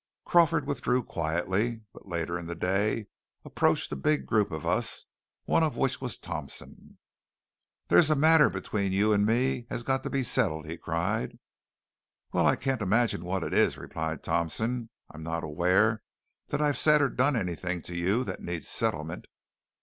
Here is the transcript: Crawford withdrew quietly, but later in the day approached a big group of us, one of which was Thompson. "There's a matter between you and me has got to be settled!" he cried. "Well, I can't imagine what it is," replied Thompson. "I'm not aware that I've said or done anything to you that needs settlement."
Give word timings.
Crawford 0.25 0.65
withdrew 0.65 1.03
quietly, 1.03 1.81
but 1.93 2.07
later 2.07 2.35
in 2.35 2.47
the 2.47 2.55
day 2.55 3.05
approached 3.45 3.91
a 3.91 3.95
big 3.95 4.25
group 4.25 4.49
of 4.49 4.65
us, 4.65 5.05
one 5.45 5.61
of 5.61 5.77
which 5.77 6.01
was 6.01 6.17
Thompson. 6.17 6.97
"There's 7.87 8.09
a 8.09 8.15
matter 8.15 8.49
between 8.49 8.93
you 8.93 9.13
and 9.13 9.27
me 9.27 9.67
has 9.69 9.83
got 9.83 10.01
to 10.01 10.09
be 10.09 10.23
settled!" 10.23 10.65
he 10.65 10.75
cried. 10.75 11.37
"Well, 12.33 12.47
I 12.47 12.55
can't 12.55 12.81
imagine 12.81 13.23
what 13.23 13.43
it 13.43 13.53
is," 13.53 13.77
replied 13.77 14.23
Thompson. 14.23 14.89
"I'm 15.11 15.21
not 15.21 15.43
aware 15.43 16.01
that 16.47 16.63
I've 16.63 16.77
said 16.79 16.99
or 16.99 17.09
done 17.11 17.35
anything 17.35 17.83
to 17.83 17.95
you 17.95 18.23
that 18.23 18.41
needs 18.41 18.67
settlement." 18.67 19.27